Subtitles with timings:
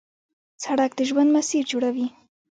[0.63, 2.07] سړک د ژوند مسیر جوړوي.